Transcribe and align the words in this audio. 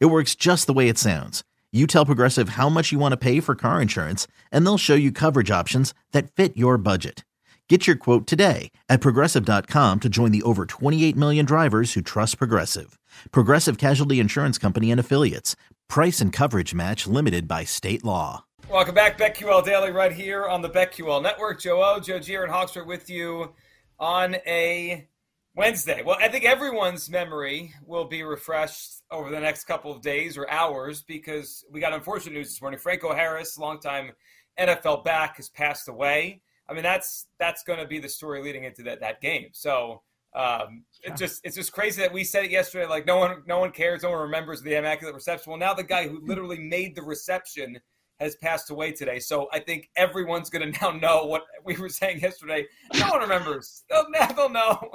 It 0.00 0.06
works 0.06 0.34
just 0.34 0.66
the 0.66 0.72
way 0.72 0.88
it 0.88 0.98
sounds. 0.98 1.42
You 1.72 1.86
tell 1.86 2.06
Progressive 2.06 2.50
how 2.50 2.68
much 2.68 2.92
you 2.92 2.98
want 2.98 3.12
to 3.12 3.16
pay 3.16 3.40
for 3.40 3.54
car 3.54 3.80
insurance, 3.80 4.26
and 4.50 4.64
they'll 4.66 4.78
show 4.78 4.94
you 4.94 5.10
coverage 5.10 5.50
options 5.50 5.94
that 6.12 6.30
fit 6.30 6.56
your 6.56 6.76
budget. 6.76 7.24
Get 7.68 7.86
your 7.86 7.96
quote 7.96 8.26
today 8.26 8.70
at 8.90 9.00
progressive.com 9.00 10.00
to 10.00 10.08
join 10.10 10.30
the 10.30 10.42
over 10.42 10.66
28 10.66 11.16
million 11.16 11.46
drivers 11.46 11.94
who 11.94 12.02
trust 12.02 12.36
Progressive. 12.36 12.98
Progressive 13.30 13.78
Casualty 13.78 14.20
Insurance 14.20 14.58
Company 14.58 14.90
and 14.90 15.00
Affiliates. 15.00 15.56
Price 15.88 16.20
and 16.20 16.34
coverage 16.34 16.74
match 16.74 17.06
limited 17.06 17.48
by 17.48 17.64
state 17.64 18.04
law. 18.04 18.44
Welcome 18.68 18.94
back, 18.94 19.16
BetQL 19.16 19.64
Daily, 19.64 19.90
right 19.90 20.12
here 20.12 20.46
on 20.46 20.60
the 20.60 20.68
BetQL 20.68 21.22
Network. 21.22 21.60
Joe 21.62 21.82
O, 21.82 21.98
Joe 21.98 22.18
Gier, 22.18 22.42
and 22.42 22.52
Hawksworth 22.52 22.86
with 22.86 23.08
you 23.08 23.54
on 23.98 24.34
a 24.46 25.08
Wednesday. 25.54 26.02
Well, 26.02 26.16
I 26.20 26.28
think 26.28 26.44
everyone's 26.44 27.10
memory 27.10 27.74
will 27.84 28.06
be 28.06 28.22
refreshed 28.22 29.02
over 29.10 29.30
the 29.30 29.40
next 29.40 29.64
couple 29.64 29.92
of 29.92 30.00
days 30.00 30.38
or 30.38 30.48
hours 30.50 31.02
because 31.02 31.64
we 31.70 31.80
got 31.80 31.92
unfortunate 31.92 32.34
news 32.34 32.48
this 32.48 32.62
morning. 32.62 32.80
Franco 32.80 33.14
Harris, 33.14 33.58
longtime 33.58 34.12
NFL 34.58 35.04
back, 35.04 35.36
has 35.36 35.50
passed 35.50 35.88
away. 35.88 36.40
I 36.68 36.72
mean, 36.72 36.82
that's 36.82 37.26
that's 37.38 37.62
going 37.64 37.80
to 37.80 37.86
be 37.86 37.98
the 37.98 38.08
story 38.08 38.42
leading 38.42 38.64
into 38.64 38.82
that, 38.84 39.00
that 39.00 39.20
game. 39.20 39.48
So 39.52 40.00
um, 40.34 40.84
it's 41.02 41.20
just 41.20 41.40
it's 41.44 41.56
just 41.56 41.72
crazy 41.72 42.00
that 42.00 42.12
we 42.12 42.24
said 42.24 42.44
it 42.44 42.50
yesterday. 42.50 42.86
Like 42.86 43.06
no 43.06 43.18
one 43.18 43.42
no 43.46 43.58
one 43.58 43.72
cares, 43.72 44.02
no 44.02 44.10
one 44.10 44.20
remembers 44.20 44.62
the 44.62 44.76
immaculate 44.76 45.14
reception. 45.14 45.50
Well, 45.50 45.58
now 45.58 45.74
the 45.74 45.82
guy 45.82 46.08
who 46.08 46.24
literally 46.24 46.58
made 46.58 46.94
the 46.94 47.02
reception 47.02 47.78
has 48.20 48.36
passed 48.36 48.70
away 48.70 48.92
today. 48.92 49.18
So 49.18 49.48
I 49.52 49.58
think 49.58 49.90
everyone's 49.96 50.48
going 50.48 50.72
to 50.72 50.80
now 50.80 50.92
know 50.92 51.24
what 51.26 51.42
we 51.64 51.76
were 51.76 51.90
saying 51.90 52.20
yesterday. 52.20 52.66
No 52.94 53.10
one 53.10 53.20
remembers. 53.20 53.84
They'll, 53.90 54.06
they'll 54.36 54.48
know. 54.48 54.90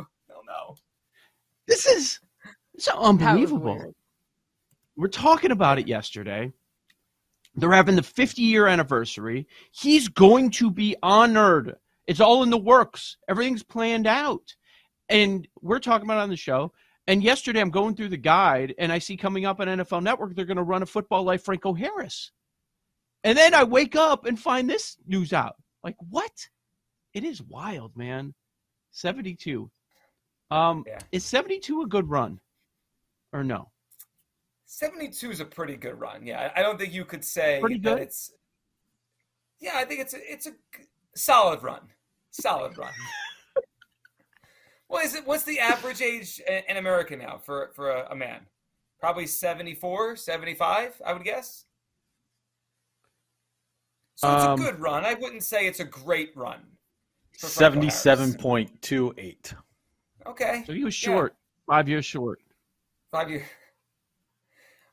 They'll 0.47 0.55
know. 0.55 0.75
This 1.67 1.85
is 1.85 2.19
so 2.77 2.97
unbelievable. 2.97 3.93
We're 4.95 5.07
talking 5.07 5.51
about 5.51 5.79
it 5.79 5.87
yesterday. 5.87 6.51
They're 7.55 7.71
having 7.71 7.95
the 7.95 8.03
50 8.03 8.41
year 8.41 8.67
anniversary. 8.67 9.47
He's 9.71 10.07
going 10.07 10.51
to 10.51 10.71
be 10.71 10.95
honored. 11.03 11.75
It's 12.05 12.19
all 12.19 12.43
in 12.43 12.49
the 12.49 12.57
works. 12.57 13.17
Everything's 13.27 13.63
planned 13.63 14.07
out. 14.07 14.55
And 15.09 15.47
we're 15.61 15.79
talking 15.79 16.07
about 16.07 16.19
on 16.19 16.29
the 16.29 16.35
show. 16.35 16.71
And 17.07 17.23
yesterday 17.23 17.61
I'm 17.61 17.69
going 17.69 17.95
through 17.95 18.09
the 18.09 18.17
guide 18.17 18.75
and 18.77 18.91
I 18.91 18.99
see 18.99 19.17
coming 19.17 19.45
up 19.45 19.59
on 19.59 19.67
NFL 19.67 20.03
Network, 20.03 20.35
they're 20.35 20.45
going 20.45 20.57
to 20.57 20.63
run 20.63 20.83
a 20.83 20.85
football 20.85 21.23
life 21.23 21.43
Franco 21.43 21.73
Harris. 21.73 22.31
And 23.23 23.37
then 23.37 23.53
I 23.53 23.63
wake 23.63 23.95
up 23.95 24.25
and 24.25 24.39
find 24.39 24.69
this 24.69 24.97
news 25.07 25.33
out. 25.33 25.55
Like, 25.83 25.95
what? 26.09 26.31
It 27.13 27.23
is 27.23 27.41
wild, 27.41 27.95
man. 27.97 28.33
72. 28.91 29.69
Um, 30.49 30.85
yeah. 30.87 30.99
Is 31.11 31.25
72 31.25 31.81
a 31.81 31.87
good 31.87 32.09
run 32.09 32.39
or 33.33 33.43
no? 33.43 33.69
72 34.65 35.31
is 35.31 35.39
a 35.39 35.45
pretty 35.45 35.75
good 35.75 35.99
run. 35.99 36.25
Yeah. 36.25 36.51
I 36.55 36.61
don't 36.61 36.79
think 36.79 36.93
you 36.93 37.05
could 37.05 37.23
say 37.23 37.61
that 37.81 37.99
it's. 37.99 38.31
Yeah, 39.59 39.73
I 39.75 39.85
think 39.85 40.01
it's 40.01 40.13
a, 40.13 40.31
it's 40.31 40.45
a 40.45 40.51
solid 41.15 41.63
run. 41.63 41.81
Solid 42.31 42.77
run. 42.77 42.93
What 44.87 45.05
is 45.05 45.15
it? 45.15 45.25
What's 45.27 45.43
the 45.43 45.59
average 45.59 46.01
age 46.01 46.41
in 46.47 46.77
America 46.77 47.17
now 47.17 47.37
for, 47.37 47.71
for 47.73 47.91
a, 47.91 48.07
a 48.11 48.15
man? 48.15 48.39
Probably 48.99 49.27
74, 49.27 50.15
75, 50.15 50.99
I 51.05 51.13
would 51.13 51.23
guess. 51.23 51.65
So 54.15 54.33
it's 54.33 54.45
um, 54.45 54.59
a 54.59 54.63
good 54.63 54.79
run. 54.79 55.05
I 55.05 55.13
wouldn't 55.13 55.43
say 55.43 55.67
it's 55.67 55.79
a 55.79 55.85
great 55.85 56.35
run. 56.35 56.61
77.28. 57.37 59.53
Okay. 60.27 60.63
So 60.65 60.73
he 60.73 60.83
was 60.83 61.01
Yeah. 61.01 61.09
short, 61.13 61.35
five 61.65 61.87
years 61.89 62.05
short. 62.05 62.39
five 63.11 63.29
years. 63.29 63.43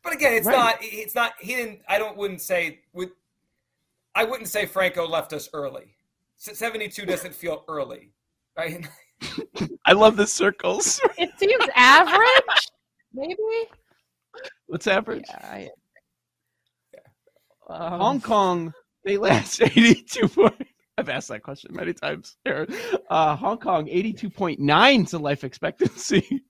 But 0.03 0.13
again, 0.15 0.35
it's 0.35 0.47
Right. 0.47 0.57
not. 0.57 0.77
It's 0.81 1.15
not. 1.15 1.33
He 1.41 1.55
didn't. 1.55 1.81
I 1.89 1.99
don't. 1.99 2.17
Wouldn't 2.17 2.41
say. 2.43 2.81
Would. 2.93 3.11
I 4.15 4.25
wouldn't 4.25 4.49
say 4.49 4.67
Franco 4.67 5.07
left 5.09 5.33
us 5.33 5.49
early. 5.53 5.97
Seventy-two 6.37 7.07
doesn't 7.07 7.35
feel 7.35 7.65
early, 7.69 8.13
right? 8.57 8.87
I 9.87 9.93
love 9.93 10.17
the 10.17 10.27
circles. 10.27 11.01
It 11.19 11.31
seems 11.39 11.65
average, 11.75 12.69
maybe. 13.13 13.37
What's 14.67 14.87
average? 14.87 15.25
Yeah. 15.29 15.71
I, 17.71 17.75
um, 17.75 18.01
Hong 18.01 18.21
Kong, 18.21 18.75
they 19.05 19.17
last 19.17 19.61
82 19.63 20.29
point. 20.29 20.64
I've 21.05 21.11
asked 21.15 21.29
that 21.29 21.43
question 21.43 21.71
many 21.75 21.93
times. 21.93 22.39
Aaron. 22.47 22.75
Uh, 23.11 23.37
Hong 23.37 23.59
Kong, 23.59 23.87
82.9 23.89 25.09
to 25.11 25.19
life 25.19 25.45
expectancy. 25.45 26.43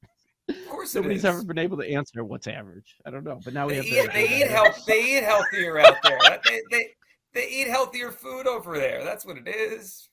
Of 0.48 0.68
course, 0.68 0.94
Nobody's 0.94 1.18
is. 1.20 1.24
ever 1.24 1.42
been 1.42 1.58
able 1.58 1.76
to 1.78 1.90
answer 1.90 2.22
what's 2.22 2.46
average. 2.46 2.94
I 3.04 3.10
don't 3.10 3.24
know, 3.24 3.40
but 3.44 3.52
now 3.52 3.66
we 3.66 3.80
They 3.80 3.88
have. 3.96 4.06
eat, 4.06 4.12
they 4.12 4.42
eat 4.42 4.48
health. 4.48 4.84
They 4.86 5.16
eat 5.16 5.24
healthier 5.24 5.80
out 5.80 5.96
there. 6.04 6.18
They, 6.44 6.60
they 6.70 6.86
they 7.32 7.48
eat 7.48 7.66
healthier 7.66 8.12
food 8.12 8.46
over 8.46 8.78
there. 8.78 9.02
That's 9.02 9.26
what 9.26 9.38
it 9.38 9.48
is. 9.48 10.08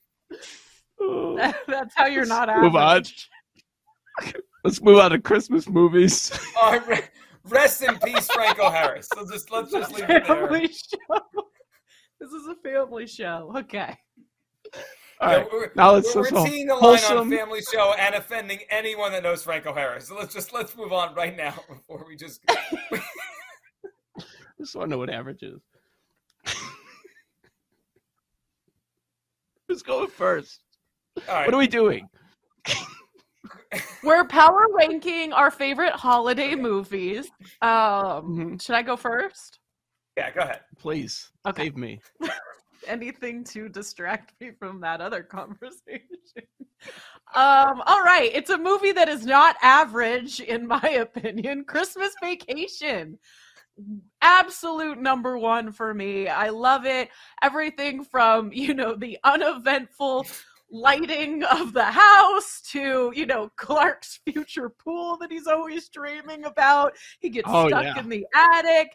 Oh, 0.99 1.35
that's 1.67 1.93
how 1.95 2.07
you're 2.07 2.25
not 2.25 2.49
move 2.61 2.75
on. 2.75 3.03
Let's 4.63 4.81
move 4.81 4.97
on 4.99 5.11
to 5.11 5.19
Christmas 5.19 5.67
movies. 5.69 6.31
All 6.59 6.71
right, 6.71 6.87
re- 6.87 7.01
rest 7.49 7.83
in 7.83 7.99
peace, 7.99 8.27
Franco 8.31 8.69
Harris. 8.71 9.07
So 9.13 9.27
just 9.29 9.51
let's 9.51 9.71
just 9.71 9.91
leave 9.93 10.03
it 10.05 10.07
there. 10.07 10.47
Family 10.47 10.67
show. 10.69 11.19
This 12.21 12.31
is 12.31 12.47
a 12.47 12.55
family 12.63 13.05
show. 13.07 13.51
Okay. 13.57 13.97
All 15.21 15.29
Yeah, 15.29 15.37
right, 15.37 15.47
we're, 15.51 15.71
now 15.75 15.93
let's 15.93 16.15
we're, 16.15 16.21
let's 16.23 16.31
we're 16.33 16.45
teeing 16.47 16.65
the 16.67 16.73
line 16.75 16.83
on 16.83 16.97
wholesome. 16.99 17.29
Family 17.31 17.61
Show 17.61 17.93
and 17.99 18.15
offending 18.15 18.59
anyone 18.69 19.11
that 19.11 19.21
knows 19.23 19.43
Franco 19.43 19.71
Harris. 19.73 20.07
So 20.07 20.15
let's 20.17 20.33
just 20.33 20.51
let's 20.51 20.75
move 20.75 20.91
on 20.91 21.13
right 21.13 21.35
now 21.37 21.53
before 21.69 22.03
we 22.07 22.15
just. 22.15 22.41
Just 24.59 24.75
want 24.75 24.89
to 24.89 24.91
know 24.91 24.99
what 24.99 25.09
average 25.09 25.41
is. 25.41 25.59
Who's 29.67 29.81
going 29.81 30.07
first? 30.09 30.59
All 31.27 31.33
right. 31.33 31.47
What 31.47 31.55
are 31.55 31.57
we 31.57 31.65
doing? 31.67 32.07
We're 34.03 34.25
power 34.25 34.67
ranking 34.77 35.33
our 35.33 35.49
favorite 35.49 35.93
holiday 35.93 36.53
movies. 36.53 37.31
Um, 37.63 37.71
Mhm. 37.71 38.61
should 38.61 38.75
I 38.75 38.83
go 38.83 38.95
first? 38.95 39.57
Yeah, 40.15 40.29
go 40.29 40.41
ahead. 40.41 40.61
Please 40.77 41.31
Okay. 41.47 41.63
save 41.63 41.75
me. 41.77 41.99
Anything 42.87 43.43
to 43.45 43.69
distract 43.69 44.33
me 44.41 44.51
from 44.57 44.81
that 44.81 45.01
other 45.01 45.23
conversation. 45.23 46.01
um, 47.35 47.81
all 47.85 48.03
right. 48.03 48.31
It's 48.33 48.49
a 48.49 48.57
movie 48.57 48.91
that 48.91 49.09
is 49.09 49.25
not 49.25 49.55
average, 49.61 50.39
in 50.39 50.67
my 50.67 50.81
opinion. 50.81 51.63
Christmas 51.65 52.13
Vacation. 52.21 53.17
Absolute 54.21 54.99
number 54.99 55.37
one 55.37 55.71
for 55.71 55.93
me. 55.93 56.27
I 56.27 56.49
love 56.49 56.85
it. 56.85 57.09
Everything 57.41 58.03
from, 58.03 58.51
you 58.53 58.73
know, 58.73 58.95
the 58.95 59.17
uneventful 59.23 60.25
lighting 60.73 61.43
of 61.43 61.73
the 61.73 61.83
house 61.83 62.61
to, 62.71 63.11
you 63.15 63.25
know, 63.25 63.49
Clark's 63.57 64.19
future 64.25 64.69
pool 64.69 65.17
that 65.17 65.31
he's 65.31 65.47
always 65.47 65.89
dreaming 65.89 66.45
about. 66.45 66.93
He 67.19 67.29
gets 67.29 67.47
Oh, 67.49 67.67
stuck 67.67 67.83
yeah. 67.83 67.99
in 67.99 68.09
the 68.09 68.25
attic. 68.35 68.91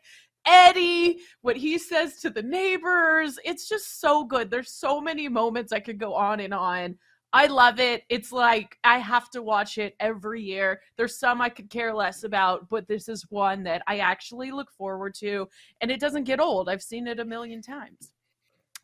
Eddie, 0.46 1.20
what 1.42 1.56
he 1.56 1.76
says 1.76 2.20
to 2.20 2.30
the 2.30 2.42
neighbors. 2.42 3.38
It's 3.44 3.68
just 3.68 4.00
so 4.00 4.24
good. 4.24 4.50
There's 4.50 4.72
so 4.72 5.00
many 5.00 5.28
moments 5.28 5.72
I 5.72 5.80
could 5.80 5.98
go 5.98 6.14
on 6.14 6.40
and 6.40 6.54
on. 6.54 6.96
I 7.32 7.46
love 7.46 7.80
it. 7.80 8.04
It's 8.08 8.32
like 8.32 8.78
I 8.84 8.98
have 8.98 9.28
to 9.30 9.42
watch 9.42 9.78
it 9.78 9.94
every 10.00 10.42
year. 10.42 10.80
There's 10.96 11.18
some 11.18 11.40
I 11.40 11.48
could 11.48 11.68
care 11.68 11.92
less 11.92 12.22
about, 12.22 12.68
but 12.68 12.88
this 12.88 13.08
is 13.08 13.26
one 13.28 13.62
that 13.64 13.82
I 13.86 13.98
actually 13.98 14.52
look 14.52 14.70
forward 14.72 15.14
to, 15.16 15.48
and 15.80 15.90
it 15.90 16.00
doesn't 16.00 16.24
get 16.24 16.40
old. 16.40 16.68
I've 16.68 16.82
seen 16.82 17.06
it 17.06 17.20
a 17.20 17.24
million 17.24 17.60
times. 17.60 18.12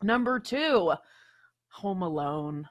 Number 0.03 0.39
two, 0.39 0.93
Home 1.69 2.01
Alone. 2.03 2.67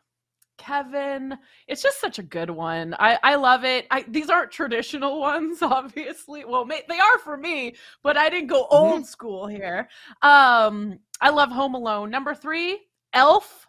Kevin, 0.59 1.37
it's 1.67 1.83
just 1.83 2.01
such 2.01 2.19
a 2.19 2.23
good 2.23 2.51
one. 2.51 2.95
I, 2.99 3.19
I 3.23 3.35
love 3.35 3.65
it. 3.65 3.87
I, 3.91 4.05
these 4.09 4.31
aren't 4.31 4.53
traditional 4.53 5.21
ones, 5.33 5.63
obviously. 5.63 6.45
Well, 6.45 6.65
may, 6.65 6.83
they 6.89 6.99
are 6.99 7.19
for 7.19 7.37
me, 7.37 7.75
but 8.03 8.17
I 8.17 8.29
didn't 8.29 8.49
go 8.49 8.67
old 8.71 9.07
school 9.07 9.47
here. 9.47 9.89
Um, 10.23 10.99
I 11.21 11.31
love 11.31 11.51
Home 11.51 11.75
Alone. 11.75 12.11
Number 12.11 12.35
three, 12.35 12.81
Elf. 13.13 13.67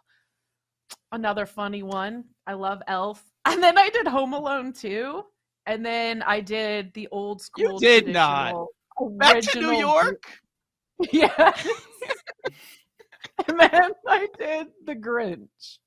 Another 1.12 1.46
funny 1.46 1.82
one. 1.82 2.24
I 2.46 2.54
love 2.54 2.82
Elf. 2.88 3.22
And 3.46 3.62
then 3.62 3.76
I 3.76 3.90
did 3.90 4.08
Home 4.08 4.32
Alone 4.32 4.72
too. 4.72 5.22
And 5.66 5.84
then 5.84 6.22
I 6.22 6.40
did 6.40 6.94
the 6.94 7.08
old 7.12 7.42
school. 7.42 7.74
You 7.74 7.78
did 7.78 8.08
not. 8.08 8.54
Back 9.18 9.42
to 9.42 9.60
New 9.60 9.72
York. 9.72 10.24
Yeah. 11.12 11.52
and 13.48 13.58
then 13.58 13.90
I 14.06 14.28
did 14.38 14.68
the 14.86 14.94
Grinch. 14.94 15.78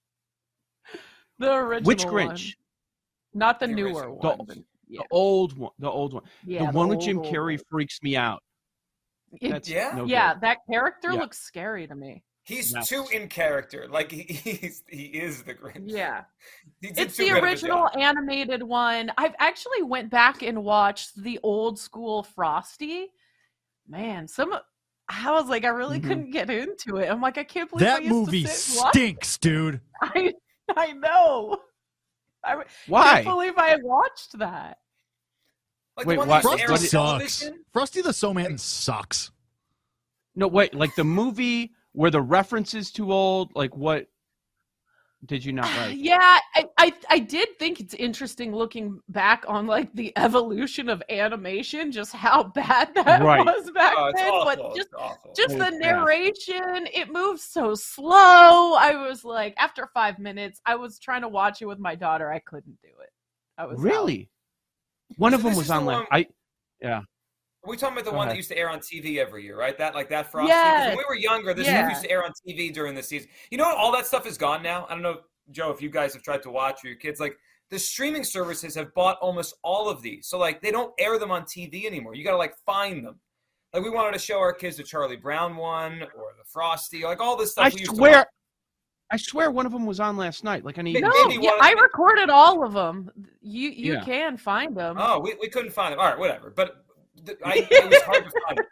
The 1.39 1.51
original. 1.53 1.87
Which 1.87 2.05
one. 2.05 2.13
Grinch? 2.13 2.55
Not 3.33 3.59
the, 3.59 3.67
The 3.67 3.73
newer 3.73 3.89
original. 3.89 4.17
one. 4.17 4.37
The- 4.39 4.43
but- 4.45 4.57
yeah. 4.89 5.01
The 5.01 5.07
old 5.11 5.57
one. 5.57 5.71
The 5.79 5.89
old 5.89 6.13
one. 6.13 6.23
yeah, 6.45 6.71
the 6.71 6.77
one 6.77 6.87
with 6.87 7.01
Jim 7.01 7.17
Carrey 7.19 7.57
one. 7.57 7.65
freaks 7.69 8.01
me 8.01 8.15
out. 8.15 8.41
It- 9.41 9.67
Yeah? 9.67 9.91
no 9.95 10.05
yeah, 10.05 10.33
good. 10.33 10.41
that 10.41 10.57
character 10.69 11.11
Yeah. 11.11 11.19
looks 11.19 11.39
scary 11.39 11.85
to 11.87 11.93
me. 11.95 12.23
He's 12.43 12.71
Yes. 12.73 12.87
too 12.87 13.05
in 13.11 13.27
character. 13.27 13.89
Like 13.89 14.09
he, 14.09 14.21
he's 14.23 14.83
he 14.87 15.07
is 15.07 15.43
the 15.43 15.53
Grinch. 15.53 15.83
Yeah. 15.85 16.23
It's 16.81 17.17
the 17.17 17.25
good 17.27 17.37
of 17.39 17.43
a 17.43 17.45
original 17.47 17.89
animated 17.99 18.63
one. 18.63 19.11
I've 19.17 19.35
actually 19.39 19.83
went 19.83 20.09
back 20.09 20.41
and 20.43 20.63
watched 20.63 21.21
the 21.21 21.37
old 21.43 21.77
school 21.77 22.23
Frosty. 22.23 23.07
Man, 23.89 24.27
some 24.29 24.53
I 25.09 25.31
was 25.31 25.49
like, 25.49 25.65
I 25.65 25.69
really 25.69 25.99
Mhm. 25.99 26.03
couldn't 26.07 26.31
get 26.31 26.49
into 26.49 26.95
it. 26.97 27.09
I'm 27.09 27.19
like, 27.21 27.37
I 27.37 27.43
can't 27.43 27.69
believe 27.69 27.87
I 27.87 27.91
That 27.91 28.03
used 28.03 28.13
movie 28.15 28.43
to 28.43 28.47
sit 28.49 28.75
and 28.77 28.83
watch- 28.85 28.93
stinks, 28.93 29.37
dude. 29.37 29.81
I 30.01 30.33
I 30.75 30.91
know. 30.93 31.57
I 32.43 32.55
can't 32.55 32.67
Why? 32.87 33.23
believe 33.23 33.57
I 33.57 33.77
watched 33.81 34.37
that. 34.39 34.77
Like 35.97 36.05
Wait, 36.07 36.15
the 36.15 36.19
one 36.19 36.27
what- 36.29 36.43
that 36.43 36.51
used 36.51 36.59
to 36.59 36.63
air 36.63 36.71
on 36.71 36.77
Frosty 36.77 36.87
sucks. 36.87 37.39
television? 37.39 37.65
Frosty 37.73 38.01
the 38.01 38.13
Snowman 38.13 38.57
sucks. 38.57 39.31
No, 40.35 40.47
wait. 40.47 40.73
Like 40.75 40.93
the 40.95 41.03
movie 41.03 41.71
where 41.93 42.11
the 42.11 42.21
references 42.21 42.91
too 42.91 43.11
old. 43.11 43.51
Like 43.55 43.75
what? 43.75 44.07
Did 45.27 45.43
you 45.43 45.51
not 45.53 45.65
like? 45.77 45.97
Yeah, 45.99 46.39
I, 46.55 46.65
I 46.77 46.93
I 47.09 47.19
did 47.19 47.59
think 47.59 47.79
it's 47.81 47.93
interesting 47.93 48.55
looking 48.55 49.01
back 49.09 49.43
on 49.47 49.67
like 49.67 49.93
the 49.93 50.13
evolution 50.17 50.87
of 50.89 51.03
animation, 51.09 51.91
just 51.91 52.13
how 52.13 52.43
bad 52.55 52.93
that 52.95 53.21
Right. 53.21 53.45
was 53.45 53.69
back 53.71 53.93
Oh, 53.97 54.05
it's 54.07 54.19
then. 54.21 54.31
awful. 54.31 54.45
But 54.63 54.75
just 54.75 54.87
it's 54.87 54.93
awful. 54.97 55.33
just 55.35 55.55
Oh, 55.55 55.57
the 55.57 55.71
yeah. 55.81 55.91
narration, 55.91 56.87
it 56.93 57.11
moves 57.11 57.43
so 57.43 57.75
slow. 57.75 58.75
I 58.75 58.93
was 59.07 59.25
like, 59.25 59.53
after 59.57 59.89
five 59.93 60.17
minutes, 60.17 60.61
I 60.65 60.75
was 60.75 60.97
trying 60.97 61.21
to 61.23 61.27
watch 61.27 61.61
it 61.61 61.65
with 61.65 61.79
my 61.79 61.93
daughter. 61.95 62.31
I 62.31 62.39
couldn't 62.39 62.77
do 62.81 62.89
it. 63.03 63.09
I 63.57 63.65
was 63.65 63.77
out. 63.79 63.83
Really? 63.83 64.29
One 65.17 65.33
of 65.33 65.43
them 65.43 65.55
was 65.55 65.69
on 65.69 65.85
last. 65.85 65.97
one- 65.97 66.07
I 66.11 66.27
yeah. 66.81 67.01
Are 67.67 67.69
we 67.69 67.75
talking 67.75 67.95
about 67.97 68.05
the 68.05 68.11
Go 68.11 68.17
one 68.17 68.27
that 68.27 68.31
uh-huh. 68.31 68.37
used 68.37 68.49
to 68.49 68.57
air 68.57 68.69
on 68.69 68.79
TV 68.79 69.17
every 69.17 69.43
year, 69.43 69.57
right? 69.57 69.77
That 69.77 69.93
like 69.93 70.07
that 70.09 70.31
Frosty. 70.31 70.51
'Cause 70.53 70.57
Yes. 70.57 70.87
When 70.95 70.97
we 70.99 71.03
were 71.09 71.15
younger, 71.15 71.53
this 71.53 71.67
Yeah. 71.67 71.79
stuff 71.81 71.89
used 71.91 72.03
to 72.03 72.11
air 72.11 72.23
on 72.23 72.31
TV 72.47 72.71
during 72.73 72.95
the 72.95 73.03
season. 73.03 73.27
You 73.51 73.57
know 73.57 73.65
what? 73.65 73.75
All 73.77 73.91
that 73.91 74.07
stuff 74.07 74.25
is 74.25 74.37
gone 74.37 74.63
now. 74.63 74.85
I 74.89 74.93
don't 74.93 75.01
know, 75.01 75.19
Joe, 75.51 75.69
if 75.71 75.81
you 75.81 75.89
guys 75.89 76.13
have 76.13 76.23
tried 76.23 76.43
to 76.43 76.49
watch 76.49 76.85
or 76.85 76.87
your 76.87 76.95
kids. 76.95 77.19
Like 77.19 77.37
the 77.69 77.77
streaming 77.77 78.23
services 78.23 78.73
have 78.75 78.93
bought 78.93 79.17
almost 79.19 79.53
all 79.63 79.89
of 79.89 80.01
these, 80.01 80.27
so 80.27 80.37
like 80.37 80.61
they 80.61 80.71
don't 80.71 80.93
air 80.97 81.19
them 81.19 81.29
on 81.29 81.43
TV 81.43 81.85
anymore. 81.85 82.15
You 82.15 82.23
got 82.23 82.31
to 82.31 82.37
like 82.37 82.55
find 82.65 83.05
them. 83.05 83.19
Like 83.73 83.83
we 83.83 83.89
wanted 83.89 84.13
to 84.13 84.19
show 84.19 84.39
our 84.39 84.53
kids 84.53 84.77
the 84.77 84.83
Charlie 84.83 85.17
Brown 85.17 85.57
one 85.57 86.03
or 86.03 86.33
the 86.37 86.45
Frosty, 86.45 87.03
like 87.03 87.19
all 87.19 87.35
this 87.35 87.51
stuff. 87.51 87.65
I 87.65 87.69
we 87.75 87.81
used 87.81 87.95
swear. 87.97 88.19
watch. 88.19 88.27
I 89.11 89.17
swear 89.17 89.51
one 89.51 89.65
of 89.65 89.73
them 89.73 89.85
was 89.85 89.99
on 89.99 90.15
last 90.15 90.45
night. 90.45 90.63
Like 90.63 90.79
I 90.79 90.83
need. 90.83 91.01
No, 91.01 91.11
yeah, 91.29 91.51
I 91.59 91.73
recorded 91.73 92.29
all 92.29 92.63
of 92.63 92.71
them. 92.71 93.11
You 93.41 93.69
you 93.71 93.93
Yeah. 93.95 94.05
can 94.05 94.37
find 94.37 94.75
them. 94.75 94.95
Oh, 94.97 95.19
we, 95.19 95.35
we 95.41 95.49
couldn't 95.49 95.71
find 95.71 95.91
them. 95.91 95.99
All 95.99 96.07
right, 96.07 96.17
whatever. 96.17 96.49
But 96.49 96.65
th- 96.65 96.77
I, 97.45 97.67
it 97.69 97.89
was 97.89 98.01
hard 98.03 98.25
to 98.25 98.31
find. 98.47 98.59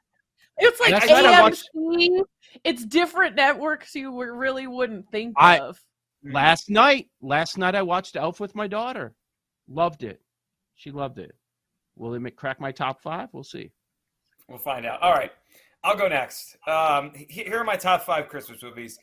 It's 0.57 0.79
like 0.79 0.91
Last 0.91 1.41
watched- 1.41 1.69
AMC. 1.75 2.23
It's 2.63 2.85
different 2.85 3.35
networks 3.35 3.93
you 3.93 4.23
really 4.23 4.67
wouldn't 4.67 5.09
think 5.11 5.33
I- 5.37 5.59
of. 5.59 5.77
Last 6.23 6.69
night, 6.69 7.09
last 7.21 7.57
night 7.57 7.75
I 7.75 7.81
watched 7.81 8.15
Elf 8.15 8.39
with 8.39 8.55
my 8.55 8.65
daughter. 8.65 9.13
Loved 9.67 10.03
it. 10.03 10.21
She 10.75 10.91
loved 10.91 11.19
it. 11.19 11.35
Will 11.97 12.13
it 12.13 12.19
make, 12.19 12.35
crack 12.37 12.59
my 12.61 12.71
top 12.71 13.01
five? 13.01 13.29
We'll 13.33 13.43
see. 13.43 13.69
We'll 14.47 14.57
find 14.57 14.85
out. 14.85 15.01
All 15.01 15.11
right, 15.11 15.31
I'll 15.83 15.97
go 15.97 16.07
next. 16.07 16.55
Um, 16.67 17.11
here 17.13 17.59
are 17.59 17.63
my 17.63 17.75
top 17.75 18.03
five 18.03 18.27
Christmas 18.29 18.63
movies, 18.63 18.97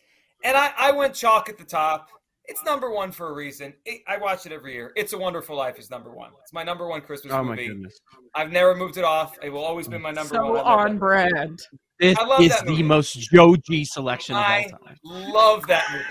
and 0.45 0.57
I, 0.57 0.73
I 0.79 0.93
went 0.93 1.15
chalk 1.15 1.49
at 1.49 1.59
the 1.59 1.65
top. 1.65 2.09
It's 2.47 2.63
number 2.65 2.91
one 2.91 3.13
for 3.13 3.29
a 3.29 3.33
reason. 3.35 3.73
It, 3.85 4.03
I 4.09 4.17
watch 4.19 4.47
it 4.47 4.53
every 4.53 4.73
year. 4.73 4.93
It's 4.97 5.13
a 5.13 5.19
Wonderful 5.19 5.57
Life 5.57 5.79
is 5.79 5.91
number 5.91 6.13
one. 6.13 6.31
It's 6.43 6.53
my 6.53 6.63
number 6.65 6.89
one 6.89 7.01
Christmas 7.01 7.33
Oh 7.33 7.43
my 7.45 7.51
movie. 7.51 7.69
goodness. 7.69 7.99
I've 8.35 8.51
never 8.51 8.75
moved 8.75 8.97
it 8.97 9.05
off. 9.05 9.37
It 9.43 9.51
will 9.51 9.65
always 9.65 9.87
be 9.87 9.97
my 9.99 10.11
number 10.11 10.35
so 10.35 10.43
one. 10.53 10.57
I 10.57 10.63
love 10.63 10.67
on 10.67 10.99
brand. 10.99 11.61
This 12.01 12.19
I 12.19 12.25
love 12.25 12.41
is 12.41 12.51
that 12.51 12.67
the 12.67 12.83
most 12.83 13.13
Joe 13.31 13.55
G 13.57 13.85
selection 13.85 14.35
of 14.35 14.43
I 14.43 14.65
all 14.73 14.79
time. 14.87 14.97
love 15.33 15.67
that 15.69 15.85
movie. 15.93 16.05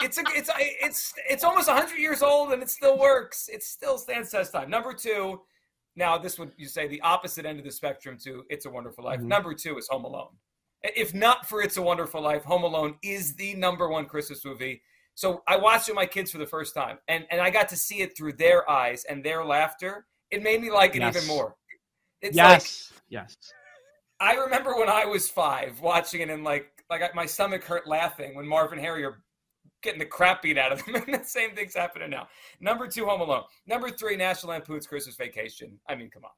It's 0.00 0.18
a, 0.18 0.22
it's 0.28 0.50
it's 0.56 1.12
it's 1.28 1.44
almost 1.44 1.68
100 1.68 1.98
years 1.98 2.22
old 2.22 2.52
and 2.52 2.62
it 2.62 2.70
still 2.70 2.98
works. 2.98 3.48
It 3.52 3.62
still 3.62 3.98
stands 3.98 4.30
test 4.30 4.52
time. 4.52 4.70
Number 4.70 4.92
two, 4.92 5.40
now 5.96 6.18
this 6.18 6.38
would 6.38 6.52
you 6.56 6.66
say 6.66 6.86
the 6.88 7.00
opposite 7.02 7.44
end 7.46 7.58
of 7.58 7.64
the 7.64 7.72
spectrum 7.72 8.16
to 8.24 8.44
It's 8.48 8.66
a 8.66 8.70
Wonderful 8.70 9.04
Life. 9.04 9.20
Mhm. 9.20 9.24
Number 9.26 9.54
two 9.54 9.76
is 9.78 9.86
Home 9.88 10.04
Alone. 10.04 10.36
If 10.82 11.14
not 11.14 11.48
for 11.48 11.62
It's 11.62 11.76
a 11.76 11.82
Wonderful 11.82 12.20
Life, 12.22 12.44
Home 12.44 12.62
Alone 12.62 12.96
is 13.02 13.34
the 13.34 13.54
number 13.54 13.88
one 13.88 14.06
Christmas 14.06 14.44
movie. 14.44 14.82
So 15.18 15.42
I 15.48 15.56
watched 15.56 15.88
it 15.88 15.92
with 15.92 15.96
my 15.96 16.06
kids 16.06 16.30
for 16.30 16.38
the 16.38 16.46
first 16.46 16.76
time, 16.76 16.98
and 17.08 17.26
and 17.32 17.40
I 17.40 17.50
got 17.50 17.68
to 17.70 17.76
see 17.76 18.02
it 18.02 18.16
through 18.16 18.34
their 18.34 18.70
eyes 18.70 19.04
and 19.10 19.24
their 19.24 19.44
laughter. 19.44 20.06
It 20.30 20.44
made 20.44 20.60
me 20.62 20.70
like 20.70 20.94
it 20.94 21.00
Yes. 21.00 21.16
even 21.16 21.26
more. 21.26 21.56
It's 22.22 22.36
like 22.36 22.46
Yes. 22.60 22.92
yes. 23.08 23.36
I 24.20 24.34
remember 24.36 24.76
when 24.76 24.88
I 24.88 25.06
was 25.06 25.28
five 25.28 25.80
watching 25.80 26.20
it 26.20 26.30
and 26.30 26.44
like 26.44 26.70
like 26.88 27.02
my 27.16 27.26
stomach 27.26 27.64
hurt 27.64 27.84
laughing 27.88 28.36
when 28.36 28.46
Marv 28.46 28.70
and 28.70 28.80
Harry 28.80 29.02
are 29.04 29.24
getting 29.82 29.98
the 29.98 30.06
crap 30.06 30.40
beat 30.40 30.56
out 30.56 30.70
of 30.70 30.84
them. 30.84 30.94
and 31.06 31.12
the 31.14 31.24
same 31.24 31.52
thing's 31.56 31.74
happening 31.74 32.10
now. 32.10 32.28
Number 32.60 32.86
two, 32.86 33.04
Home 33.04 33.20
Alone. 33.20 33.42
Number 33.66 33.90
three, 33.90 34.14
National 34.14 34.52
Lampoon's 34.52 34.86
Christmas 34.86 35.16
Vacation. 35.16 35.80
I 35.88 35.96
mean, 35.96 36.10
come 36.10 36.24
on. 36.26 36.30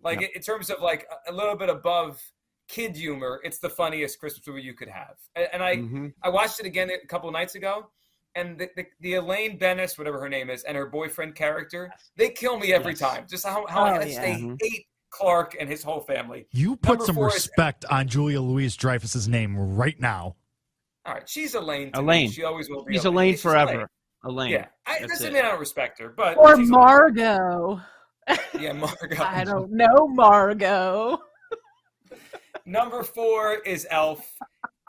Like 0.00 0.20
Yep. 0.20 0.30
in 0.36 0.42
terms 0.42 0.70
of 0.70 0.80
like 0.80 1.08
a- 1.26 1.32
little 1.32 1.56
bit 1.56 1.70
above 1.70 2.22
kid 2.68 2.94
humor, 2.94 3.40
it's 3.42 3.58
the 3.58 3.70
funniest 3.70 4.20
Christmas 4.20 4.46
movie 4.46 4.62
you 4.62 4.74
could 4.74 4.88
have. 4.88 5.16
And, 5.34 5.60
I 5.60 5.76
Mhm. 5.78 6.14
I 6.22 6.28
watched 6.28 6.60
it 6.60 6.66
again 6.66 6.88
a 6.90 7.04
couple 7.08 7.28
nights 7.32 7.56
ago. 7.56 7.90
And 8.34 8.58
the, 8.58 8.68
the, 8.76 8.86
the 9.00 9.14
Elaine 9.14 9.58
Benes, 9.58 9.98
whatever 9.98 10.20
her 10.20 10.28
name 10.28 10.50
is, 10.50 10.62
and 10.64 10.76
her 10.76 10.86
boyfriend 10.86 11.34
character, 11.34 11.90
they 12.16 12.28
kill 12.30 12.58
me 12.58 12.72
every 12.72 12.92
Yes. 12.92 13.00
time. 13.00 13.26
Just 13.28 13.44
how, 13.46 13.66
how 13.66 13.86
Oh, 13.86 13.96
much 13.96 14.08
yeah. 14.08 14.20
they 14.20 14.34
Mhm. 14.42 14.56
hate 14.62 14.86
Clark 15.10 15.56
and 15.58 15.68
his 15.68 15.82
whole 15.82 16.00
family. 16.00 16.46
You 16.52 16.76
put 16.76 16.90
Number 16.98 17.04
some 17.06 17.14
four 17.16 17.28
is- 17.28 17.34
respect 17.34 17.84
on 17.86 18.06
Julia 18.06 18.40
Louise 18.40 18.76
Dreyfus's 18.76 19.26
name 19.28 19.56
right 19.58 19.98
now. 19.98 20.36
All 21.06 21.14
right, 21.14 21.28
she's 21.28 21.54
Elaine. 21.54 21.90
to 21.92 22.00
me. 22.02 22.04
Elaine. 22.04 22.30
She 22.30 22.44
always 22.44 22.68
will 22.68 22.84
be. 22.84 22.92
He's 22.92 23.06
Elaine 23.06 23.32
She's 23.32 23.42
forever. 23.42 23.88
Elaine. 24.24 24.50
Yeah, 24.50 24.66
I, 24.86 24.98
That's 25.00 25.12
doesn't 25.12 25.28
it. 25.28 25.32
mean 25.32 25.44
I 25.44 25.48
don't 25.48 25.60
respect 25.60 25.98
her, 26.00 26.10
but 26.10 26.36
Or 26.36 26.56
Margo. 26.56 27.80
Yeah, 28.60 28.72
Margo. 28.74 29.16
I 29.24 29.42
don't 29.44 29.72
know 29.72 30.06
Margo. 30.08 31.18
Number 32.66 33.02
four 33.02 33.54
is 33.64 33.86
Elf. 33.90 34.36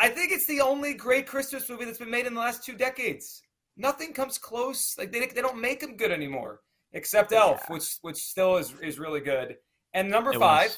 I 0.01 0.07
think 0.07 0.31
it's 0.31 0.45
the 0.47 0.61
only 0.61 0.93
great 0.93 1.27
Christmas 1.27 1.67
movie 1.69 1.83
that's 1.85 1.97
been 1.97 2.09
made 2.09 2.25
in 2.25 2.33
the 2.33 2.39
last 2.39 2.63
two 2.63 2.73
decades. 2.75 3.41
Nothing 3.75 4.13
comes 4.13 4.37
close. 4.37 4.95
Like 4.97 5.11
they, 5.11 5.25
they 5.27 5.41
don't 5.41 5.59
make 5.59 5.81
them 5.81 5.97
good 5.97 6.11
anymore, 6.11 6.61
except 6.93 7.31
Elf, 7.33 7.69
which 7.69 7.97
which 8.01 8.17
still 8.17 8.57
is 8.57 8.73
is 8.81 8.97
really 8.99 9.19
good. 9.21 9.57
And 9.93 10.09
number 10.09 10.31
It 10.31 10.39
five, 10.39 10.67
was. 10.69 10.77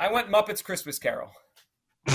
I 0.00 0.12
went 0.12 0.28
Muppets 0.28 0.62
Christmas 0.64 0.98
Carol. 0.98 1.30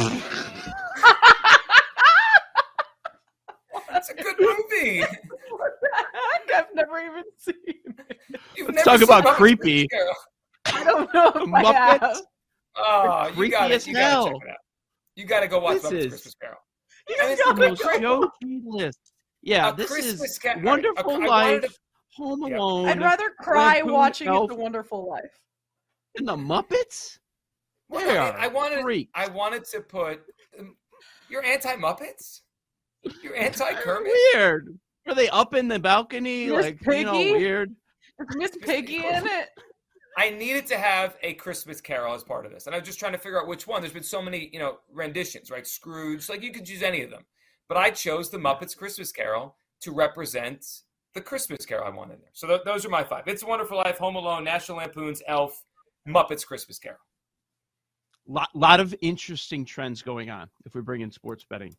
That's 3.89 4.09
a 4.09 4.13
good 4.15 4.35
movie. 4.39 5.01
What 5.49 5.71
the 5.81 5.89
heck? 5.93 6.53
I've 6.55 6.75
never 6.75 6.99
even 6.99 7.23
seen 7.37 7.55
it. 7.65 8.17
You've 8.55 8.67
Let's 8.73 8.85
never 8.85 9.05
talk 9.05 9.21
about 9.21 9.23
Muppets 9.25 9.35
creepy. 9.37 9.87
I 10.65 10.83
don't 10.83 11.13
know 11.13 11.27
if 11.29 11.53
I 11.53 11.63
Muppets? 11.63 11.99
have. 12.01 12.21
Oh, 12.77 13.27
you 13.27 13.33
Creepy 13.33 13.51
got 13.51 13.71
as 13.71 13.87
You 13.87 13.93
got 13.93 13.99
to 13.99 14.05
hell. 14.05 14.25
check 14.25 14.35
it 14.43 14.49
out. 14.49 14.57
You 15.15 15.25
got 15.25 15.41
to 15.41 15.47
go 15.47 15.59
watch 15.59 15.81
This 15.81 15.85
Muppets 15.91 15.93
is- 15.97 16.07
Christmas 16.13 16.35
Carol. 16.41 16.57
You 17.07 17.15
I 17.19 17.27
mean, 17.27 17.37
just 17.37 17.39
it's 17.39 17.47
got 17.47 17.55
the 17.55 17.61
me 17.61 17.67
most 17.69 17.79
Most 17.79 17.87
crazy. 17.87 18.01
Joe 18.01 18.31
list. 18.65 18.99
Yeah, 19.41 19.69
A 19.69 19.75
this 19.75 19.91
Christmas 19.91 20.21
is 20.31 20.39
ca- 20.39 20.49
all 20.49 20.55
right, 20.55 20.63
Wonderful 20.65 21.11
a- 21.11 21.19
I 21.21 21.27
Life, 21.27 21.61
to- 21.61 21.69
Home 22.15 22.47
Yeah. 22.47 22.57
Alone, 22.57 22.87
I'd 22.87 22.99
rather 23.01 23.29
cry 23.41 23.75
Lampoon 23.75 23.93
watching 23.93 24.27
Elf. 24.27 24.49
it 24.51 24.55
The 24.55 24.61
Wonderful 24.61 25.09
Life. 25.09 25.39
and 26.17 26.27
the 26.27 26.35
Muppets. 26.35 27.19
Well, 27.89 28.05
They 28.07 28.17
I, 28.17 28.29
are 28.29 28.37
I 28.39 28.47
wanted. 28.47 28.81
freaks. 28.81 29.11
I 29.13 29.27
wanted 29.27 29.65
to 29.65 29.81
put. 29.81 30.23
Um, 30.57 30.75
you're 31.29 31.43
anti 31.43 31.75
Muppets. 31.75 32.41
You're 33.21 33.35
anti 33.35 33.73
Kermit. 33.75 34.11
Weird. 34.33 34.79
Are 35.07 35.13
they 35.13 35.29
up 35.29 35.53
in 35.53 35.67
the 35.67 35.77
balcony? 35.77 36.47
Miss 36.47 36.63
like 36.65 36.79
you 36.87 37.03
know, 37.03 37.13
weird. 37.13 37.75
Is 38.19 38.35
Miss 38.37 38.57
Piggy 38.61 39.05
in 39.05 39.27
it? 39.27 39.49
I 40.17 40.29
needed 40.29 40.65
to 40.67 40.77
have 40.77 41.17
a 41.23 41.33
Christmas 41.33 41.81
Carol 41.81 42.13
as 42.13 42.23
part 42.23 42.45
of 42.45 42.51
this, 42.51 42.67
and 42.67 42.75
I 42.75 42.79
was 42.79 42.87
just 42.87 42.99
trying 42.99 43.11
to 43.11 43.17
figure 43.17 43.39
out 43.39 43.47
which 43.47 43.67
one. 43.67 43.81
There's 43.81 43.93
been 43.93 44.03
so 44.03 44.21
many, 44.21 44.49
you 44.53 44.59
know, 44.59 44.77
renditions, 44.93 45.51
right? 45.51 45.67
Scrooge, 45.67 46.29
like 46.29 46.41
you 46.41 46.51
could 46.51 46.69
use 46.69 46.81
any 46.81 47.01
of 47.01 47.09
them, 47.09 47.25
but 47.67 47.77
I 47.77 47.89
chose 47.89 48.29
the 48.29 48.37
Muppets 48.37 48.77
Christmas 48.77 49.11
Carol 49.11 49.55
to 49.81 49.91
represent 49.91 50.65
the 51.13 51.21
Christmas 51.21 51.65
Carol 51.65 51.85
I 51.85 51.95
wanted 51.95 52.21
there. 52.21 52.29
So 52.33 52.47
th- 52.47 52.61
those 52.63 52.85
are 52.85 52.89
my 52.89 53.03
five: 53.03 53.23
It's 53.27 53.43
a 53.43 53.47
Wonderful 53.47 53.77
Life, 53.77 53.97
Home 53.97 54.15
Alone, 54.15 54.43
National 54.43 54.77
Lampoon's 54.77 55.21
Elf, 55.27 55.63
Muppets 56.07 56.45
Christmas 56.45 56.79
Carol. 56.79 56.99
lot, 58.27 58.49
lot 58.53 58.79
of 58.79 58.95
interesting 59.01 59.65
trends 59.65 60.01
going 60.01 60.29
on 60.29 60.49
if 60.65 60.75
we 60.75 60.81
bring 60.81 61.01
in 61.01 61.11
sports 61.11 61.45
betting. 61.49 61.75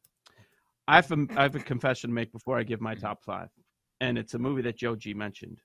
I 0.89 0.97
have 0.97 1.11
a, 1.11 1.27
I 1.37 1.43
have 1.43 1.55
a 1.57 1.61
confession 1.61 2.11
to 2.11 2.15
make 2.15 2.33
before 2.33 2.59
I 2.59 2.63
give 2.63 2.81
my 2.81 2.95
top 2.95 3.25
five, 3.25 3.49
and 4.01 4.19
it's 4.19 4.35
a 4.35 4.39
movie 4.39 4.63
that 4.63 4.77
Joe 4.77 4.95
G 4.95 5.15
mentioned. 5.15 5.61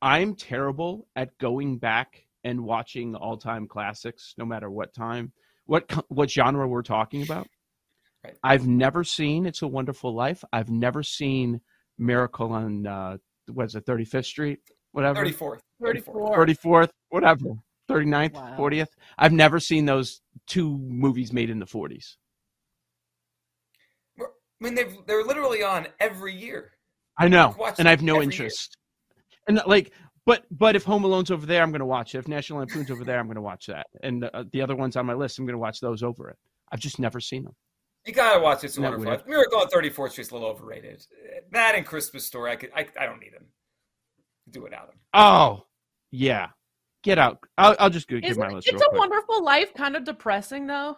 I'm 0.00 0.34
terrible 0.34 1.08
at 1.16 1.36
going 1.38 1.78
back 1.78 2.24
and 2.44 2.64
watching 2.64 3.14
all-time 3.14 3.66
classics, 3.66 4.34
no 4.38 4.44
matter 4.44 4.70
what 4.70 4.94
time, 4.94 5.32
what 5.66 5.90
what 6.08 6.30
genre 6.30 6.66
we're 6.66 6.82
talking 6.82 7.22
about. 7.22 7.46
Right. 8.24 8.36
I've 8.42 8.66
never 8.66 9.04
seen 9.04 9.46
It's 9.46 9.62
a 9.62 9.66
Wonderful 9.66 10.14
Life. 10.14 10.42
I've 10.52 10.70
never 10.70 11.02
seen 11.02 11.60
Miracle 11.98 12.52
on 12.52 12.86
uh, 12.86 13.16
was 13.52 13.74
it 13.74 13.86
35th 13.86 14.24
Street, 14.24 14.60
whatever. 14.92 15.24
34th. 15.24 15.60
34th. 15.82 16.56
34th, 16.64 16.90
whatever. 17.10 17.54
39th, 17.90 18.34
wow. 18.34 18.56
40th. 18.58 18.88
I've 19.16 19.32
never 19.32 19.58
seen 19.58 19.86
those 19.86 20.20
two 20.46 20.76
movies 20.78 21.32
made 21.32 21.50
in 21.50 21.58
the 21.58 21.66
40s. 21.66 22.16
I 24.20 24.24
mean, 24.60 24.74
they've, 24.74 24.94
they're 25.06 25.24
literally 25.24 25.62
on 25.62 25.86
every 26.00 26.34
year. 26.34 26.72
I 27.16 27.28
know, 27.28 27.56
and 27.78 27.88
I 27.88 27.90
have 27.90 28.02
no 28.02 28.22
interest. 28.22 28.77
Year. 29.48 29.58
And 29.58 29.68
like, 29.68 29.92
but 30.26 30.44
but 30.50 30.76
if 30.76 30.84
Home 30.84 31.04
Alone's 31.04 31.30
over 31.30 31.46
there, 31.46 31.62
I'm 31.62 31.70
going 31.70 31.80
to 31.80 31.86
watch 31.86 32.14
it. 32.14 32.18
If 32.18 32.28
National 32.28 32.58
Lampoon's 32.58 32.90
over 32.90 33.04
there, 33.04 33.18
I'm 33.18 33.26
going 33.26 33.36
to 33.36 33.42
watch 33.42 33.66
that. 33.66 33.86
And 34.02 34.24
uh, 34.24 34.44
the 34.52 34.62
other 34.62 34.76
ones 34.76 34.96
on 34.96 35.06
my 35.06 35.14
list, 35.14 35.38
I'm 35.38 35.46
going 35.46 35.54
to 35.54 35.58
watch 35.58 35.80
those 35.80 36.02
over 36.02 36.28
it. 36.28 36.36
I've 36.70 36.80
just 36.80 36.98
never 36.98 37.20
seen 37.20 37.44
them. 37.44 37.54
You 38.06 38.14
gotta 38.14 38.40
watch 38.40 38.64
It's 38.64 38.78
a 38.78 38.80
Wonderful 38.80 39.06
Life. 39.06 39.26
Miracle 39.26 39.58
on 39.58 39.66
34th 39.68 40.12
Street's 40.12 40.30
a 40.30 40.34
little 40.34 40.48
overrated. 40.48 41.04
That 41.52 41.74
and 41.74 41.84
Christmas 41.84 42.24
Story, 42.24 42.52
I 42.52 42.56
could, 42.56 42.70
I, 42.74 42.86
I 42.98 43.04
don't 43.04 43.20
need 43.20 43.34
them. 43.34 43.44
Do 44.50 44.62
without 44.62 44.88
them. 44.88 44.96
Oh, 45.12 45.66
yeah. 46.10 46.48
Get 47.02 47.18
out. 47.18 47.38
I'll, 47.58 47.76
I'll 47.78 47.90
just 47.90 48.08
go 48.08 48.18
give 48.18 48.38
my 48.38 48.48
list. 48.48 48.68
It's 48.68 48.80
a 48.80 48.88
quick. 48.88 48.98
Wonderful 48.98 49.44
Life 49.44 49.74
kind 49.74 49.94
of 49.94 50.04
depressing 50.04 50.66
though. 50.66 50.96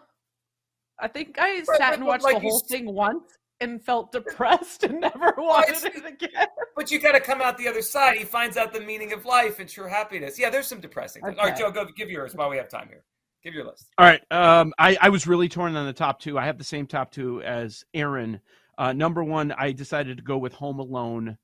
I 1.00 1.08
think 1.08 1.36
I 1.38 1.62
but, 1.66 1.76
sat 1.78 1.94
and 1.94 2.04
watched 2.04 2.24
like 2.24 2.36
the 2.36 2.48
whole 2.48 2.62
thing 2.68 2.92
once 2.92 3.24
and 3.60 3.82
felt 3.82 4.12
depressed 4.12 4.84
and 4.84 5.00
never 5.00 5.34
wanted 5.36 5.94
it 5.94 6.06
again. 6.06 6.46
But 6.76 6.90
you 6.90 6.98
got 6.98 7.12
to 7.12 7.20
come 7.20 7.40
out 7.40 7.58
the 7.58 7.68
other 7.68 7.82
side. 7.82 8.16
He 8.16 8.24
finds 8.24 8.56
out 8.56 8.72
the 8.72 8.80
meaning 8.80 9.12
of 9.12 9.24
life 9.24 9.58
and 9.58 9.68
true 9.68 9.88
happiness. 9.88 10.38
Yeah, 10.38 10.50
there's 10.50 10.66
some 10.66 10.80
depressing. 10.80 11.24
Okay. 11.24 11.36
All 11.38 11.46
right, 11.46 11.56
Joe, 11.56 11.70
go 11.70 11.84
give 11.96 12.10
yours 12.10 12.34
while 12.34 12.48
we 12.48 12.56
have 12.56 12.68
time 12.68 12.88
here. 12.88 13.04
Give 13.42 13.54
your 13.54 13.64
list. 13.64 13.88
All 13.98 14.06
right. 14.06 14.20
Um, 14.30 14.74
I, 14.78 14.98
I 15.00 15.08
was 15.08 15.26
really 15.26 15.48
torn 15.48 15.74
on 15.76 15.86
the 15.86 15.92
top 15.92 16.20
two. 16.20 16.38
I 16.38 16.44
have 16.44 16.58
the 16.58 16.64
same 16.64 16.86
top 16.86 17.10
two 17.10 17.42
as 17.42 17.84
Aaron. 17.94 18.40
Uh, 18.76 18.92
number 18.92 19.24
one, 19.24 19.52
I 19.52 19.72
decided 19.72 20.16
to 20.18 20.22
go 20.22 20.38
with 20.38 20.52
Home 20.54 20.78
Alone. 20.78 21.36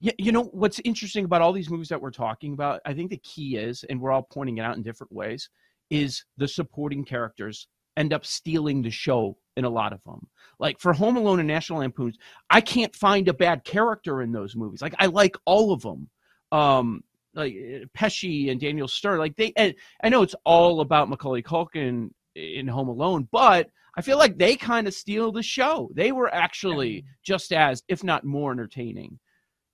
Yeah, 0.00 0.12
you 0.18 0.30
know 0.30 0.44
what's 0.44 0.80
interesting 0.84 1.24
about 1.24 1.40
all 1.40 1.52
these 1.52 1.70
movies 1.70 1.88
that 1.88 2.00
we're 2.00 2.10
talking 2.10 2.52
about? 2.52 2.80
I 2.84 2.92
think 2.92 3.10
the 3.10 3.16
key 3.18 3.56
is, 3.56 3.84
and 3.84 4.00
we're 4.00 4.12
all 4.12 4.26
pointing 4.30 4.58
it 4.58 4.62
out 4.62 4.76
in 4.76 4.82
different 4.82 5.12
ways, 5.12 5.48
is 5.88 6.24
the 6.36 6.46
supporting 6.46 7.04
characters 7.04 7.66
end 7.96 8.12
up 8.12 8.24
stealing 8.24 8.82
the 8.82 8.90
show 8.90 9.36
in 9.56 9.64
a 9.64 9.70
lot 9.70 9.92
of 9.92 10.02
them. 10.04 10.28
Like 10.58 10.80
for 10.80 10.92
Home 10.92 11.16
Alone 11.16 11.40
and 11.40 11.48
National 11.48 11.80
Lampoons, 11.80 12.18
I 12.48 12.60
can't 12.60 12.94
find 12.94 13.28
a 13.28 13.34
bad 13.34 13.64
character 13.64 14.22
in 14.22 14.32
those 14.32 14.56
movies. 14.56 14.82
Like 14.82 14.94
I 14.98 15.06
like 15.06 15.36
all 15.44 15.72
of 15.72 15.82
them. 15.82 16.08
Um, 16.52 17.02
like 17.34 17.54
Pesci 17.96 18.50
and 18.50 18.60
Daniel 18.60 18.88
Stern. 18.88 19.18
Like 19.18 19.36
they, 19.36 19.52
and 19.56 19.74
I 20.02 20.08
know 20.08 20.22
it's 20.22 20.34
all 20.44 20.80
about 20.80 21.08
Macaulay 21.08 21.42
Culkin 21.42 22.10
in 22.34 22.68
Home 22.68 22.88
Alone, 22.88 23.28
but 23.30 23.68
I 23.96 24.02
feel 24.02 24.18
like 24.18 24.38
they 24.38 24.56
kind 24.56 24.86
of 24.86 24.94
steal 24.94 25.32
the 25.32 25.42
show. 25.42 25.90
They 25.94 26.12
were 26.12 26.32
actually 26.32 27.04
just 27.22 27.52
as, 27.52 27.82
if 27.88 28.04
not 28.04 28.24
more, 28.24 28.52
entertaining. 28.52 29.18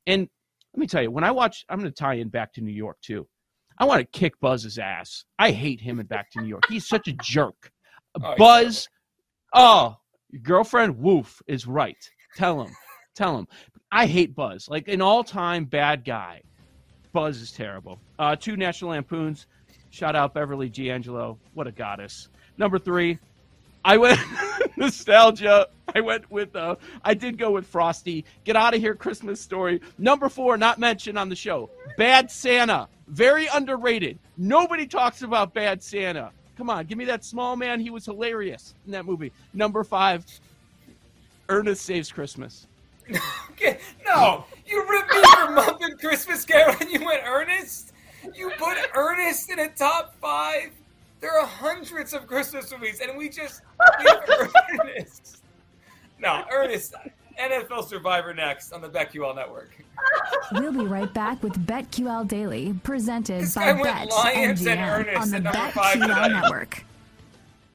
And 0.06 0.28
let 0.75 0.80
me 0.80 0.87
tell 0.87 1.02
you, 1.02 1.11
when 1.11 1.25
I 1.25 1.30
watch, 1.30 1.64
I'm 1.68 1.78
going 1.78 1.90
to 1.90 1.95
tie 1.95 2.14
in 2.14 2.28
Back 2.28 2.52
to 2.54 2.61
New 2.61 2.73
York 2.73 2.99
too. 3.00 3.26
I 3.78 3.85
want 3.85 4.00
to 4.00 4.18
kick 4.18 4.40
Buzz's 4.40 4.78
ass. 4.78 5.25
I 5.38 5.50
hate 5.50 5.80
him 5.80 6.00
in 6.00 6.06
Back 6.06 6.30
to 6.33 6.40
New 6.40 6.49
York. 6.49 6.64
He's 6.68 6.87
such 6.87 7.09
a 7.09 7.12
jerk. 7.23 7.71
Oh, 8.23 8.35
Buzz, 8.38 8.88
oh, 9.53 9.97
your 10.31 10.43
girlfriend 10.43 10.99
Woof 10.99 11.43
is 11.47 11.67
right. 11.67 12.11
Tell 12.37 12.62
him, 12.62 12.75
tell 13.15 13.38
him. 13.38 13.49
I 13.91 14.07
hate 14.07 14.35
Buzz, 14.35 14.69
like 14.69 14.88
an 14.88 15.00
all-time 15.00 15.65
bad 15.65 16.05
guy. 16.05 16.43
Buzz 17.12 17.41
is 17.41 17.53
terrible. 17.53 17.99
Uh, 18.19 18.37
two 18.37 18.57
National 18.57 18.91
Lampoons. 18.91 19.47
Shout 19.91 20.15
out 20.15 20.35
Beverly 20.35 20.69
D'Angelo. 20.69 21.38
What 21.55 21.67
a 21.67 21.73
goddess. 21.73 22.29
Number 22.59 22.79
three, 22.79 23.19
I 23.85 23.97
went 23.97 24.21
nostalgia. 24.76 25.69
I 25.95 26.00
went 26.00 26.31
with 26.31 26.55
uh, 26.55 26.76
I 27.05 27.15
did 27.15 27.38
go 27.38 27.53
with 27.53 27.67
Frosty. 27.67 28.25
Get 28.45 28.57
out 28.57 28.75
of 28.75 28.81
here, 28.81 28.95
Christmas 28.95 29.41
story. 29.41 29.81
Number 29.97 30.29
four, 30.29 30.59
not 30.59 30.79
mentioned 30.79 31.17
on 31.17 31.29
the 31.29 31.37
show. 31.37 31.71
Bad 31.97 32.31
Santa. 32.31 32.88
Very 33.07 33.47
underrated. 33.47 34.19
Nobody 34.37 34.87
talks 34.87 35.23
about 35.23 35.55
Bad 35.55 35.83
Santa. 35.83 36.33
Come 36.57 36.71
on, 36.71 36.87
give 36.87 36.97
me 36.97 37.05
that 37.05 37.25
small 37.25 37.55
man. 37.55 37.81
He 37.81 37.91
was 37.91 38.05
hilarious 38.05 38.75
in 38.87 38.93
that 38.93 39.05
movie. 39.05 39.33
Number 39.53 39.85
five, 39.85 40.25
Ernest 41.49 41.83
Saves 41.83 42.11
Christmas. 42.11 42.67
no, 44.07 44.45
you 44.67 44.89
ripped 44.89 45.11
me 45.13 45.21
for 45.21 45.53
Muppet 45.53 46.01
Christmas 46.01 46.45
Carol 46.45 46.75
and 46.81 46.91
you 46.91 47.05
went 47.05 47.23
Ernest? 47.25 47.93
You 48.35 48.51
put 48.59 48.77
Ernest 48.95 49.51
in 49.51 49.61
a 49.61 49.69
top 49.69 50.15
five? 50.21 50.71
There 51.21 51.39
are 51.39 51.47
hundreds 51.47 52.13
of 52.15 52.27
Christmas 52.27 52.73
movies 52.73 53.01
and 53.01 53.17
we 53.17 53.29
just 53.29 53.63
Ernest. 54.81 55.43
No, 56.19 56.45
Ernest. 56.51 56.95
NFL 57.40 57.88
Survivor 57.88 58.35
next 58.35 58.73
on 58.73 58.81
the 58.81 58.88
BetQL 58.88 59.35
Network. 59.35 59.71
We'll 60.52 60.73
be 60.73 60.85
right 60.85 61.12
back 61.12 61.43
with 61.43 61.55
BetQL 61.66 62.28
Daily, 62.28 62.73
presented 62.85 63.43
this 63.43 63.55
by 63.57 63.73
Bet 63.73 64.09
MGM 64.11 65.19
on 65.19 65.31
the 65.31 65.38
BetQL 65.40 66.31
Network. 66.31 66.85